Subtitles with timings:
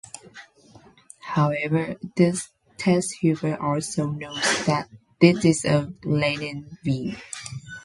[1.19, 4.89] However, this teshuvah also notes that
[5.19, 7.15] this is a lenient view.